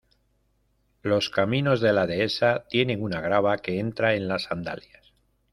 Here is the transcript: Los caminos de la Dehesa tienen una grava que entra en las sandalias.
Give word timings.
Los 1.03 1.29
caminos 1.29 1.79
de 1.79 1.93
la 1.93 2.07
Dehesa 2.07 2.65
tienen 2.71 3.03
una 3.03 3.21
grava 3.21 3.59
que 3.59 3.77
entra 3.79 4.15
en 4.15 4.27
las 4.27 4.45
sandalias. 4.45 5.13